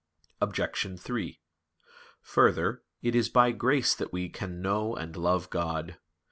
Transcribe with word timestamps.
Obj. 0.41 0.99
3: 0.99 1.39
Further, 2.23 2.81
it 3.03 3.13
is 3.13 3.29
by 3.29 3.51
grace 3.51 3.93
that 3.93 4.11
we 4.11 4.29
can 4.29 4.59
know 4.59 4.95
and 4.95 5.15
love 5.15 5.51
God. 5.51 5.97